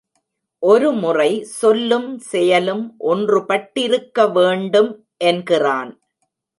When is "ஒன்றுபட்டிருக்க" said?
3.07-4.27